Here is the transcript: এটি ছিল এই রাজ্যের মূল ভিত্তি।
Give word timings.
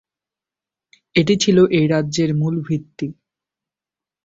এটি 1.15 1.33
ছিল 1.35 1.57
এই 1.77 1.85
রাজ্যের 1.87 2.31
মূল 2.35 2.55
ভিত্তি। 2.67 3.07